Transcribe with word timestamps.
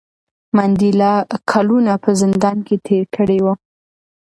منډېلا 0.55 1.13
کلونه 1.51 1.93
په 2.03 2.09
زندان 2.21 2.57
کې 2.67 2.75
تېر 2.87 3.03
کړي 3.17 3.39
وو. 3.41 3.53